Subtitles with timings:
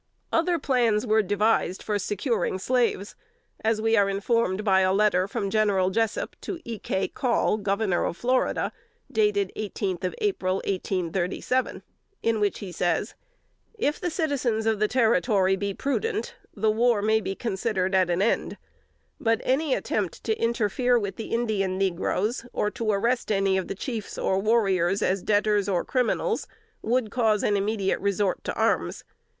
[0.33, 3.15] Other plans were devised for securing slaves,
[3.63, 6.79] as we are informed by a letter from General Jessup to E.
[6.79, 7.07] K.
[7.07, 8.71] Call, Governor of Florida,
[9.11, 11.83] dated eighteenth of April, 1837,
[12.23, 13.13] in which he says:
[13.77, 18.23] "If the citizens of the territory be prudent, the war may be considered at an
[18.23, 18.57] end;
[19.19, 23.75] but any attempt to interfere with the Indian negroes, or to arrest any of the
[23.75, 26.47] chiefs or warriors as debtors or criminals,
[26.81, 29.03] would cause an immediate resort to arms.